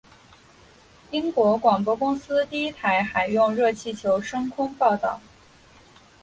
[1.11, 5.21] 英国广播公司第一台还用热气球升空报导。